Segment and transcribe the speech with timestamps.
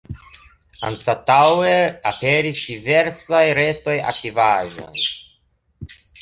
[0.87, 1.73] Anstataŭe
[2.11, 4.91] aperis diversaj retaj aktivaĵoj.